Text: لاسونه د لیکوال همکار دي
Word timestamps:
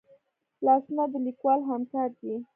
لاسونه 0.65 1.03
د 1.11 1.13
لیکوال 1.25 1.59
همکار 1.69 2.09
دي 2.21 2.35